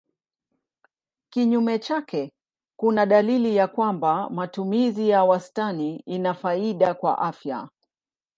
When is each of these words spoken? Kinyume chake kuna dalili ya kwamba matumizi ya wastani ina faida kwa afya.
Kinyume 1.29 1.79
chake 1.79 2.31
kuna 2.77 3.05
dalili 3.05 3.55
ya 3.55 3.67
kwamba 3.67 4.29
matumizi 4.29 5.09
ya 5.09 5.23
wastani 5.23 5.95
ina 5.95 6.33
faida 6.33 6.93
kwa 6.93 7.17
afya. 7.17 7.67